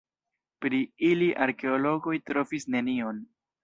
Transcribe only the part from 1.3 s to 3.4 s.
arkeologoj trovis nenion.